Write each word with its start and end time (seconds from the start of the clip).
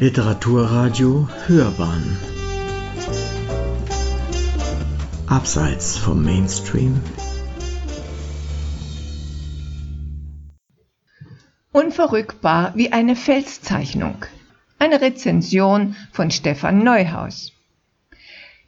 Literaturradio 0.00 1.28
Hörbahn 1.46 2.18
Abseits 5.28 5.96
vom 5.96 6.24
Mainstream 6.24 7.00
Unverrückbar 11.70 12.72
wie 12.74 12.90
eine 12.90 13.14
Felszeichnung. 13.14 14.16
Eine 14.80 15.00
Rezension 15.00 15.94
von 16.10 16.32
Stefan 16.32 16.82
Neuhaus. 16.82 17.52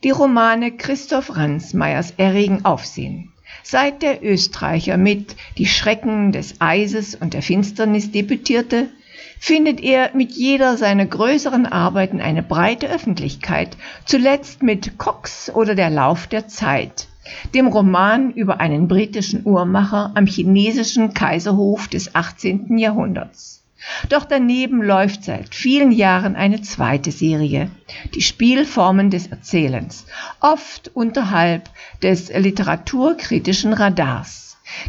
Die 0.05 0.11
Romane 0.11 0.77
Christoph 0.77 1.35
Ransmayers 1.35 2.13
erregen 2.19 2.65
Aufsehen. 2.65 3.33
Seit 3.65 4.03
der 4.03 4.25
Österreicher 4.25 4.97
mit 4.97 5.35
Die 5.59 5.67
Schrecken 5.67 6.31
des 6.31 6.61
Eises 6.61 7.17
und 7.17 7.35
der 7.35 7.43
Finsternis 7.43 8.13
debütierte, 8.13 8.91
findet 9.39 9.81
er 9.81 10.11
mit 10.15 10.33
jeder 10.33 10.77
seiner 10.77 11.07
größeren 11.07 11.67
Arbeiten 11.67 12.21
eine 12.21 12.43
breite 12.43 12.89
Öffentlichkeit, 12.89 13.77
zuletzt 14.05 14.63
mit 14.63 14.99
Cox 14.99 15.51
oder 15.55 15.75
Der 15.75 15.91
Lauf 15.91 16.27
der 16.27 16.49
Zeit, 16.49 17.09
dem 17.55 17.67
Roman 17.69 18.31
über 18.33 18.61
einen 18.61 18.89
britischen 18.89 19.45
Uhrmacher 19.45 20.13
am 20.15 20.27
chinesischen 20.27 21.15
Kaiserhof 21.15 21.89
des 21.89 22.15
18. 22.15 22.79
Jahrhunderts. 22.79 23.63
Doch 24.09 24.25
daneben 24.25 24.83
läuft 24.83 25.25
seit 25.25 25.55
vielen 25.55 25.93
Jahren 25.93 26.35
eine 26.35 26.63
zweite 26.63 27.13
Serie, 27.13 27.71
die 28.15 28.23
Spielformen 28.23 29.11
des 29.11 29.29
Erzählens, 29.29 30.07
oft 30.41 30.91
unterhalb 30.95 31.71
des 32.03 32.33
literaturkritischen 32.33 33.73
Radars. 33.73 34.46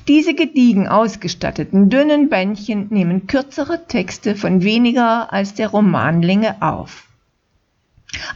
Diese 0.08 0.34
gediegen 0.34 0.88
ausgestatteten 0.88 1.90
dünnen 1.90 2.30
Bändchen 2.30 2.88
nehmen 2.90 3.28
kürzere 3.28 3.88
Texte 3.88 4.36
von 4.36 4.64
weniger 4.64 5.32
als 5.32 5.54
der 5.54 5.70
Romanlänge 5.70 6.62
auf. 6.62 7.08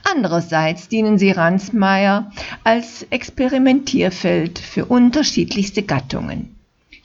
Andererseits 0.04 0.90
dienen 0.90 1.18
sie 1.18 1.32
Ransmayr 1.32 2.32
als 2.64 3.04
Experimentierfeld 3.10 4.60
für 4.60 4.86
unterschiedlichste 4.86 5.84
Gattungen. 5.84 6.56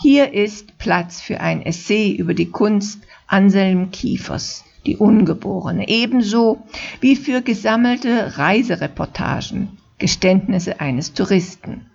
Hier 0.00 0.34
ist 0.34 0.76
Platz 0.78 1.20
für 1.20 1.40
ein 1.40 1.62
Essay 1.62 2.12
über 2.12 2.34
die 2.34 2.50
Kunst 2.50 3.00
Anselm 3.26 3.90
Kiefers, 3.90 4.64
die 4.84 4.96
Ungeborene, 4.96 5.88
ebenso 5.88 6.62
wie 7.00 7.16
für 7.16 7.40
gesammelte 7.40 8.36
Reisereportagen, 8.36 9.78
Geständnisse 9.98 10.80
eines 10.80 11.14
Touristen 11.14 11.86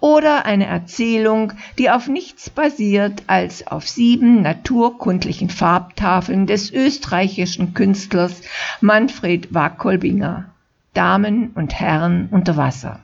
oder 0.00 0.46
eine 0.46 0.66
Erzählung, 0.66 1.54
die 1.76 1.90
auf 1.90 2.06
nichts 2.06 2.50
basiert 2.50 3.24
als 3.26 3.66
auf 3.66 3.88
sieben 3.88 4.42
naturkundlichen 4.42 5.50
Farbtafeln 5.50 6.46
des 6.46 6.70
österreichischen 6.70 7.74
Künstlers 7.74 8.42
Manfred 8.80 9.52
Wakolbinger 9.52 10.50
Damen 10.94 11.50
und 11.54 11.74
Herren 11.74 12.28
unter 12.30 12.56
Wasser. 12.56 13.00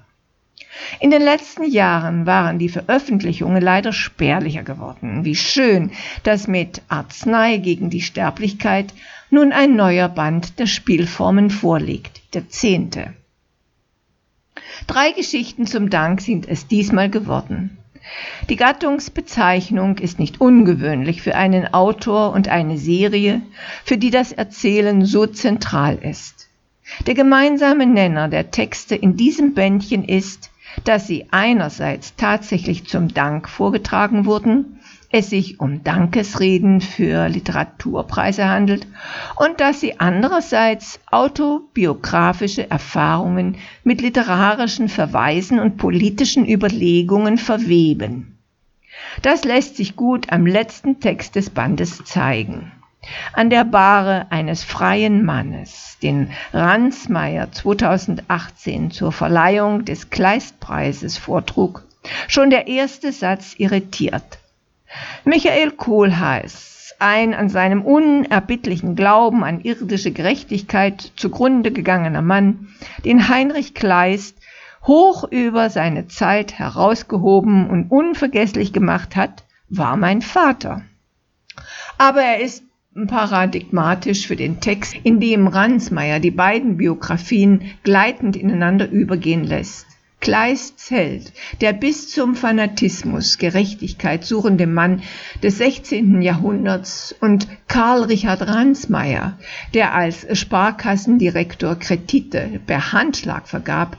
In 1.00 1.10
den 1.10 1.22
letzten 1.22 1.64
Jahren 1.64 2.26
waren 2.26 2.58
die 2.58 2.68
Veröffentlichungen 2.68 3.62
leider 3.62 3.92
spärlicher 3.92 4.62
geworden. 4.62 5.24
Wie 5.24 5.36
schön, 5.36 5.92
dass 6.22 6.48
mit 6.48 6.82
Arznei 6.88 7.58
gegen 7.58 7.90
die 7.90 8.00
Sterblichkeit 8.00 8.92
nun 9.30 9.52
ein 9.52 9.76
neuer 9.76 10.08
Band 10.08 10.58
der 10.58 10.66
Spielformen 10.66 11.50
vorliegt, 11.50 12.34
der 12.34 12.48
zehnte. 12.48 13.14
Drei 14.86 15.12
Geschichten 15.12 15.66
zum 15.66 15.90
Dank 15.90 16.20
sind 16.20 16.48
es 16.48 16.66
diesmal 16.66 17.10
geworden. 17.10 17.78
Die 18.50 18.56
Gattungsbezeichnung 18.56 19.98
ist 19.98 20.18
nicht 20.18 20.40
ungewöhnlich 20.40 21.22
für 21.22 21.34
einen 21.36 21.72
Autor 21.72 22.32
und 22.32 22.48
eine 22.48 22.76
Serie, 22.76 23.40
für 23.84 23.96
die 23.96 24.10
das 24.10 24.32
Erzählen 24.32 25.04
so 25.06 25.26
zentral 25.26 25.96
ist. 25.96 26.48
Der 27.06 27.14
gemeinsame 27.14 27.86
Nenner 27.86 28.28
der 28.28 28.50
Texte 28.50 28.94
in 28.94 29.16
diesem 29.16 29.54
Bändchen 29.54 30.04
ist, 30.04 30.50
dass 30.84 31.06
sie 31.06 31.26
einerseits 31.30 32.14
tatsächlich 32.16 32.86
zum 32.86 33.14
Dank 33.14 33.48
vorgetragen 33.48 34.26
wurden, 34.26 34.80
es 35.14 35.30
sich 35.30 35.60
um 35.60 35.84
Dankesreden 35.84 36.80
für 36.80 37.28
Literaturpreise 37.28 38.48
handelt 38.48 38.88
und 39.36 39.60
dass 39.60 39.78
sie 39.80 40.00
andererseits 40.00 40.98
autobiografische 41.08 42.68
Erfahrungen 42.68 43.56
mit 43.84 44.00
literarischen 44.00 44.88
Verweisen 44.88 45.60
und 45.60 45.76
politischen 45.76 46.44
Überlegungen 46.44 47.38
verweben. 47.38 48.38
Das 49.22 49.44
lässt 49.44 49.76
sich 49.76 49.94
gut 49.94 50.32
am 50.32 50.46
letzten 50.46 50.98
Text 50.98 51.36
des 51.36 51.48
Bandes 51.48 52.02
zeigen. 52.04 52.72
An 53.34 53.50
der 53.50 53.64
Bahre 53.64 54.32
eines 54.32 54.64
freien 54.64 55.24
Mannes, 55.24 55.96
den 56.02 56.30
Ransmayr 56.52 57.52
2018 57.52 58.90
zur 58.90 59.12
Verleihung 59.12 59.84
des 59.84 60.10
Kleistpreises 60.10 61.18
vortrug, 61.18 61.84
schon 62.26 62.50
der 62.50 62.66
erste 62.66 63.12
Satz 63.12 63.54
irritiert. 63.58 64.40
Michael 65.24 65.72
Kohlhaas, 65.72 66.94
ein 66.98 67.34
an 67.34 67.48
seinem 67.48 67.82
unerbittlichen 67.82 68.96
Glauben 68.96 69.42
an 69.44 69.60
irdische 69.60 70.12
Gerechtigkeit 70.12 71.12
zugrunde 71.16 71.72
gegangener 71.72 72.22
Mann, 72.22 72.68
den 73.04 73.28
Heinrich 73.28 73.74
Kleist 73.74 74.38
hoch 74.86 75.24
über 75.30 75.70
seine 75.70 76.08
Zeit 76.08 76.58
herausgehoben 76.58 77.68
und 77.70 77.90
unvergesslich 77.90 78.72
gemacht 78.72 79.16
hat, 79.16 79.44
war 79.68 79.96
mein 79.96 80.22
Vater. 80.22 80.82
Aber 81.98 82.22
er 82.22 82.40
ist 82.40 82.64
paradigmatisch 83.06 84.26
für 84.26 84.36
den 84.36 84.60
Text, 84.60 84.94
in 85.02 85.20
dem 85.20 85.46
Ransmayr 85.46 86.20
die 86.20 86.30
beiden 86.30 86.76
Biografien 86.76 87.72
gleitend 87.82 88.36
ineinander 88.36 88.88
übergehen 88.88 89.44
lässt. 89.44 89.86
Kleists 90.24 90.90
Held, 90.90 91.34
der 91.60 91.74
bis 91.74 92.08
zum 92.08 92.34
Fanatismus 92.34 93.36
Gerechtigkeit 93.36 94.24
suchende 94.24 94.66
Mann 94.66 95.02
des 95.42 95.58
16. 95.58 96.22
Jahrhunderts 96.22 97.14
und 97.20 97.46
Karl 97.68 98.04
Richard 98.04 98.40
Ransmayr, 98.40 99.38
der 99.74 99.94
als 99.94 100.26
Sparkassendirektor 100.32 101.78
Kredite 101.78 102.58
per 102.66 102.92
Handschlag 102.92 103.46
vergab, 103.48 103.98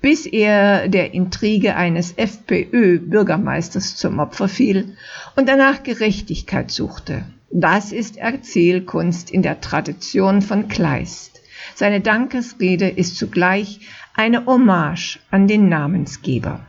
bis 0.00 0.26
er 0.26 0.86
der 0.86 1.12
Intrige 1.12 1.74
eines 1.74 2.12
FPÖ-Bürgermeisters 2.16 3.96
zum 3.96 4.20
Opfer 4.20 4.46
fiel 4.46 4.96
und 5.34 5.48
danach 5.48 5.82
Gerechtigkeit 5.82 6.70
suchte. 6.70 7.24
Das 7.50 7.90
ist 7.90 8.16
Erzählkunst 8.16 9.28
in 9.28 9.42
der 9.42 9.60
Tradition 9.60 10.40
von 10.40 10.68
Kleist. 10.68 11.40
Seine 11.74 12.00
Dankesrede 12.00 12.88
ist 12.88 13.16
zugleich 13.16 13.80
eine 14.14 14.46
Hommage 14.46 15.18
an 15.30 15.48
den 15.48 15.68
Namensgeber. 15.68 16.60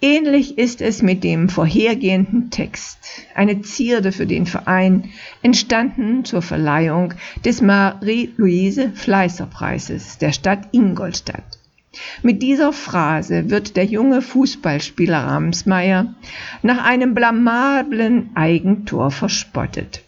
Ähnlich 0.00 0.56
ist 0.58 0.82
es 0.82 1.02
mit 1.02 1.24
dem 1.24 1.48
vorhergehenden 1.48 2.50
Text, 2.50 2.98
eine 3.34 3.62
Zierde 3.62 4.12
für 4.12 4.26
den 4.26 4.46
Verein, 4.46 5.10
entstanden 5.42 6.24
zur 6.24 6.42
Verleihung 6.42 7.14
des 7.44 7.60
Marie-Louise 7.60 8.92
Fleißer 8.94 9.46
Preises 9.46 10.18
der 10.18 10.32
Stadt 10.32 10.68
Ingolstadt. 10.72 11.58
Mit 12.22 12.42
dieser 12.42 12.72
Phrase 12.72 13.50
wird 13.50 13.76
der 13.76 13.86
junge 13.86 14.22
Fußballspieler 14.22 15.18
Ramsmeier 15.18 16.14
nach 16.62 16.84
einem 16.84 17.14
blamablen 17.14 18.30
Eigentor 18.34 19.10
verspottet. 19.10 20.02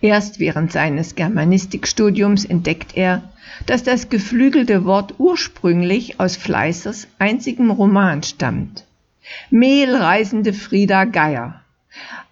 Erst 0.00 0.40
während 0.40 0.72
seines 0.72 1.14
Germanistikstudiums 1.14 2.44
entdeckt 2.44 2.96
er, 2.96 3.22
dass 3.66 3.82
das 3.82 4.08
geflügelte 4.08 4.84
Wort 4.84 5.14
ursprünglich 5.18 6.18
aus 6.20 6.36
Fleißers 6.36 7.08
einzigem 7.18 7.70
Roman 7.70 8.22
stammt. 8.22 8.84
Mehlreisende 9.50 10.52
Frieda 10.52 11.04
Geier. 11.04 11.62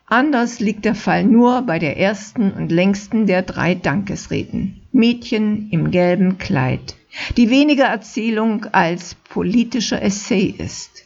Anders 0.06 0.58
liegt 0.58 0.85
der 0.85 0.97
Fall 0.97 1.25
nur 1.25 1.62
bei 1.62 1.79
der 1.79 1.97
ersten 1.97 2.50
und 2.50 2.73
längsten 2.73 3.26
der 3.26 3.43
drei 3.43 3.76
Dankesreden. 3.76 4.81
Mädchen 4.93 5.70
im 5.70 5.93
gelben 5.93 6.38
Kleid, 6.38 6.96
die 7.37 7.49
weniger 7.49 7.85
Erzählung 7.85 8.67
als 8.73 9.14
politischer 9.14 10.03
Essay 10.03 10.53
ist. 10.58 11.05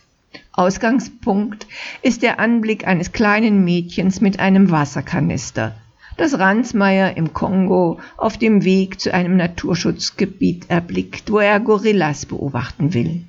Ausgangspunkt 0.52 1.66
ist 2.00 2.22
der 2.22 2.38
Anblick 2.38 2.86
eines 2.86 3.12
kleinen 3.12 3.62
Mädchens 3.64 4.22
mit 4.22 4.38
einem 4.38 4.70
Wasserkanister, 4.70 5.74
das 6.16 6.38
Ransmayr 6.38 7.16
im 7.16 7.32
Kongo 7.32 7.98
auf 8.16 8.38
dem 8.38 8.64
Weg 8.64 9.00
zu 9.00 9.12
einem 9.12 9.36
Naturschutzgebiet 9.36 10.70
erblickt, 10.70 11.30
wo 11.30 11.38
er 11.38 11.60
Gorillas 11.60 12.26
beobachten 12.26 12.94
will. 12.94 13.24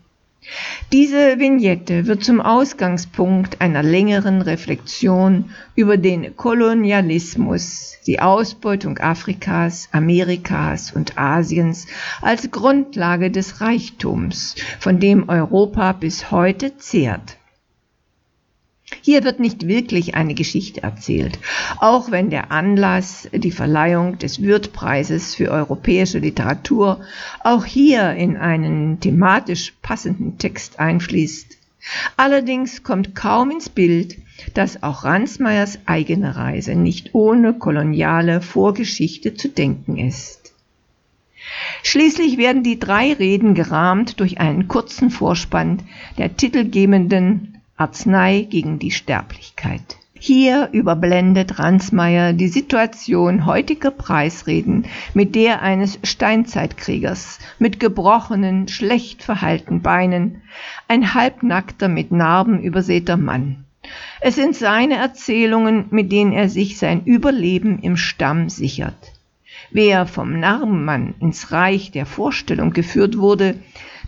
Diese 0.91 1.39
Vignette 1.39 2.05
wird 2.05 2.23
zum 2.23 2.39
Ausgangspunkt 2.39 3.61
einer 3.61 3.81
längeren 3.81 4.43
Reflexion 4.43 5.49
über 5.75 5.97
den 5.97 6.35
Kolonialismus, 6.35 7.97
die 8.05 8.19
Ausbeutung 8.19 8.99
Afrikas, 8.99 9.89
Amerikas 9.91 10.91
und 10.91 11.17
Asiens 11.17 11.87
als 12.21 12.51
Grundlage 12.51 13.31
des 13.31 13.61
Reichtums, 13.61 14.55
von 14.79 14.99
dem 14.99 15.29
Europa 15.29 15.93
bis 15.93 16.29
heute 16.29 16.77
zehrt. 16.77 17.37
Hier 19.05 19.23
wird 19.23 19.39
nicht 19.39 19.67
wirklich 19.67 20.15
eine 20.15 20.33
Geschichte 20.33 20.81
erzählt, 20.81 21.37
auch 21.77 22.09
wenn 22.09 22.31
der 22.31 22.51
Anlass, 22.51 23.29
die 23.31 23.51
Verleihung 23.51 24.17
des 24.17 24.41
Würth-Preises 24.41 25.35
für 25.35 25.51
europäische 25.51 26.17
Literatur, 26.17 27.01
auch 27.43 27.65
hier 27.65 28.13
in 28.13 28.35
einen 28.35 28.99
thematisch 28.99 29.73
passenden 29.83 30.39
Text 30.39 30.79
einfließt. 30.79 31.55
Allerdings 32.17 32.81
kommt 32.81 33.13
kaum 33.13 33.51
ins 33.51 33.69
Bild, 33.69 34.17
dass 34.55 34.81
auch 34.81 35.03
Ransmayers 35.03 35.77
eigene 35.85 36.35
Reise 36.35 36.73
nicht 36.73 37.13
ohne 37.13 37.53
koloniale 37.53 38.41
Vorgeschichte 38.41 39.35
zu 39.35 39.49
denken 39.49 39.99
ist. 39.99 40.51
Schließlich 41.83 42.39
werden 42.39 42.63
die 42.63 42.79
drei 42.79 43.13
Reden 43.13 43.53
gerahmt 43.53 44.19
durch 44.19 44.39
einen 44.39 44.67
kurzen 44.67 45.11
Vorspann 45.11 45.83
der 46.17 46.35
titelgebenden 46.35 47.54
Arznei 47.77 48.47
gegen 48.49 48.79
die 48.79 48.91
Sterblichkeit. 48.91 49.97
Hier 50.17 50.69
überblendet 50.71 51.59
Ransmayr 51.59 52.31
die 52.31 52.47
Situation 52.47 53.45
heutiger 53.45 53.91
Preisreden 53.91 54.85
mit 55.13 55.35
der 55.35 55.61
eines 55.61 55.99
Steinzeitkriegers 56.03 57.39
mit 57.59 57.81
gebrochenen, 57.81 58.69
schlecht 58.69 59.23
verhaltenen 59.23 59.81
Beinen, 59.81 60.41
ein 60.87 61.13
halbnackter, 61.13 61.89
mit 61.89 62.11
Narben 62.11 62.61
übersäter 62.61 63.17
Mann. 63.17 63.65
Es 64.21 64.35
sind 64.35 64.55
seine 64.55 64.95
Erzählungen, 64.95 65.87
mit 65.89 66.11
denen 66.13 66.31
er 66.31 66.47
sich 66.47 66.77
sein 66.77 67.03
Überleben 67.03 67.79
im 67.79 67.97
Stamm 67.97 68.49
sichert. 68.49 69.11
Wer 69.69 70.05
vom 70.05 70.39
Narbenmann 70.39 71.13
ins 71.19 71.51
Reich 71.51 71.91
der 71.91 72.05
Vorstellung 72.05 72.71
geführt 72.71 73.17
wurde, 73.17 73.59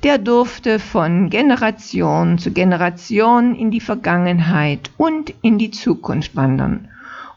der 0.03 0.17
durfte 0.17 0.79
von 0.79 1.29
Generation 1.29 2.37
zu 2.37 2.51
Generation 2.51 3.55
in 3.55 3.71
die 3.71 3.79
Vergangenheit 3.79 4.91
und 4.97 5.33
in 5.41 5.57
die 5.57 5.71
Zukunft 5.71 6.35
wandern 6.35 6.87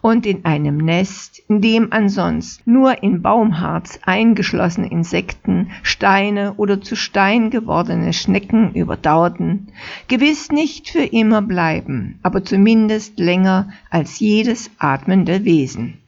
und 0.02 0.26
in 0.26 0.44
einem 0.44 0.78
Nest, 0.78 1.42
in 1.48 1.60
dem 1.60 1.92
ansonsten 1.92 2.72
nur 2.72 3.02
in 3.02 3.22
Baumharz 3.22 3.98
eingeschlossene 4.04 4.90
Insekten, 4.90 5.70
Steine 5.82 6.54
oder 6.54 6.80
zu 6.80 6.96
Stein 6.96 7.50
gewordene 7.50 8.12
Schnecken 8.12 8.72
überdauerten, 8.74 9.68
gewiss 10.08 10.50
nicht 10.50 10.88
für 10.88 11.04
immer 11.04 11.42
bleiben, 11.42 12.18
aber 12.22 12.44
zumindest 12.44 13.18
länger 13.18 13.70
als 13.90 14.20
jedes 14.20 14.70
atmende 14.78 15.44
Wesen. 15.44 15.99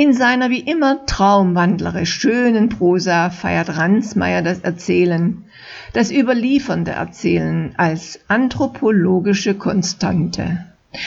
In 0.00 0.14
seiner 0.14 0.48
wie 0.48 0.60
immer 0.60 1.04
traumwandlerisch 1.04 2.14
schönen 2.14 2.70
Prosa 2.70 3.28
feiert 3.28 3.76
Ransmayr 3.76 4.40
das 4.40 4.60
Erzählen, 4.60 5.44
das 5.92 6.10
überliefernde 6.10 6.92
Erzählen 6.92 7.74
als 7.76 8.18
anthropologische 8.26 9.52
Konstante. 9.52 10.64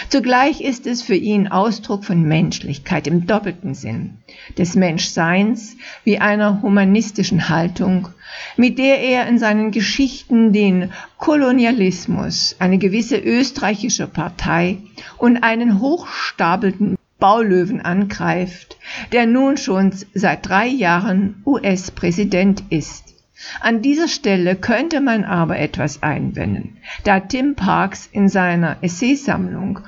Zugleich 0.09 0.61
ist 0.61 0.85
es 0.85 1.01
für 1.01 1.15
ihn 1.15 1.47
Ausdruck 1.47 2.05
von 2.05 2.21
Menschlichkeit 2.21 3.07
im 3.07 3.25
doppelten 3.25 3.73
Sinn, 3.73 4.19
des 4.59 4.75
Menschseins 4.75 5.75
wie 6.03 6.19
einer 6.19 6.61
humanistischen 6.61 7.49
Haltung, 7.49 8.09
mit 8.57 8.77
der 8.77 8.99
er 8.99 9.25
in 9.27 9.39
seinen 9.39 9.71
Geschichten 9.71 10.53
den 10.53 10.91
Kolonialismus, 11.17 12.57
eine 12.59 12.77
gewisse 12.77 13.17
österreichische 13.17 14.05
Partei 14.05 14.77
und 15.17 15.37
einen 15.37 15.79
hochstapelnden 15.79 16.95
Baulöwen 17.23 17.79
angreift, 17.79 18.75
der 19.13 19.25
nun 19.25 19.55
schon 19.55 19.93
seit 20.13 20.45
drei 20.45 20.67
Jahren 20.67 21.41
US-Präsident 21.45 22.65
ist. 22.69 23.13
An 23.61 23.81
dieser 23.81 24.09
Stelle 24.09 24.57
könnte 24.57 24.99
man 24.99 25.23
aber 25.23 25.57
etwas 25.57 26.03
einwenden, 26.03 26.75
da 27.05 27.21
Tim 27.21 27.55
Parks 27.55 28.09
in 28.11 28.27
seiner 28.27 28.75
Essaysammlung 28.81 29.79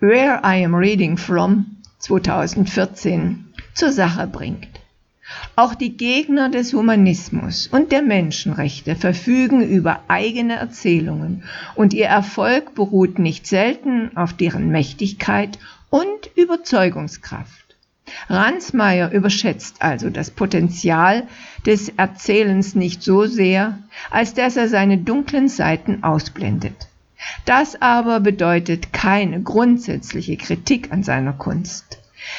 Where 0.00 0.40
I 0.46 0.64
Am 0.64 0.74
Reading 0.74 1.18
From 1.18 1.76
2014 1.98 3.52
zur 3.74 3.92
Sache 3.92 4.26
bringt. 4.26 4.80
Auch 5.56 5.74
die 5.74 5.94
Gegner 5.98 6.48
des 6.48 6.72
Humanismus 6.72 7.66
und 7.66 7.92
der 7.92 8.00
Menschenrechte 8.00 8.96
verfügen 8.96 9.60
über 9.60 10.00
eigene 10.08 10.54
Erzählungen 10.54 11.42
und 11.74 11.92
ihr 11.92 12.06
Erfolg 12.06 12.74
beruht 12.74 13.18
nicht 13.18 13.46
selten 13.46 14.16
auf 14.16 14.32
deren 14.32 14.70
Mächtigkeit 14.70 15.58
und 15.92 16.30
Überzeugungskraft. 16.36 17.76
Ransmayr 18.30 19.10
überschätzt 19.10 19.82
also 19.82 20.08
das 20.08 20.30
Potenzial 20.30 21.24
des 21.66 21.90
Erzählens 21.90 22.74
nicht 22.74 23.02
so 23.02 23.26
sehr, 23.26 23.78
als 24.10 24.32
dass 24.32 24.56
er 24.56 24.68
seine 24.68 24.96
dunklen 24.96 25.48
Seiten 25.48 26.02
ausblendet. 26.02 26.88
Das 27.44 27.80
aber 27.80 28.20
bedeutet 28.20 28.94
keine 28.94 29.42
grundsätzliche 29.42 30.38
Kritik 30.38 30.90
an 30.92 31.02
seiner 31.02 31.34
Kunst. 31.34 31.98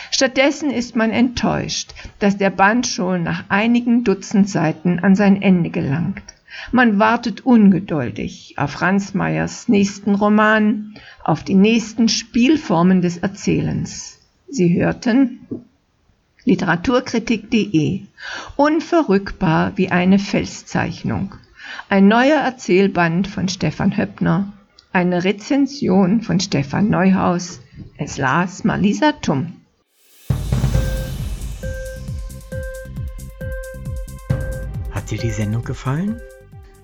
Stattdessen 0.10 0.72
ist 0.72 0.96
man 0.96 1.12
enttäuscht, 1.12 1.94
dass 2.18 2.38
der 2.38 2.50
Band 2.50 2.88
schon 2.88 3.22
nach 3.22 3.44
einigen 3.50 4.04
Dutzend 4.04 4.50
Seiten 4.50 4.98
an 4.98 5.16
sein 5.16 5.42
Ende 5.42 5.70
gelangt. 5.70 6.24
Man 6.72 7.00
wartet 7.00 7.46
ungeduldig 7.46 8.56
auf 8.58 8.82
Ransmayers 8.82 9.68
nächsten 9.68 10.16
Roman, 10.16 10.96
auf 11.24 11.44
die 11.44 11.56
nächsten 11.56 12.10
Spielformen 12.10 13.02
des 13.02 13.18
Erzählens. 13.18 14.20
Sie 14.48 14.74
hörten 14.74 15.48
literaturkritik.de 16.46 18.02
unverrückbar 18.56 19.74
wie 19.76 19.90
eine 19.90 20.20
Felszeichnung. 20.20 21.36
Ein 21.90 22.08
neuer 22.08 22.40
Erzählband 22.40 23.28
von 23.28 23.48
Stefan 23.48 23.98
Höppner, 23.98 24.52
eine 24.92 25.24
Rezension 25.24 26.22
von 26.22 26.40
Stefan 26.40 26.90
Neuhaus. 26.90 27.62
Es 27.98 28.18
las 28.18 28.64
Malisa 28.64 29.14
Tum. 29.14 29.54
Hat 34.92 35.10
dir 35.10 35.18
die 35.18 35.32
Sendung 35.32 35.64
gefallen? 35.64 36.22